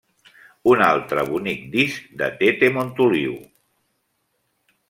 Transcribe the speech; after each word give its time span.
Un 0.71 0.79
altre 0.85 1.25
bonic 1.27 1.61
disc 1.77 2.09
de 2.23 2.31
Tete 2.41 2.73
Montoliu. 2.79 3.37